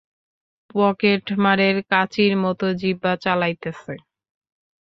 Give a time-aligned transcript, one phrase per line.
[0.69, 3.81] পকেটমারের, কাঁচির মত, জিহ্বা চালাইতেছ।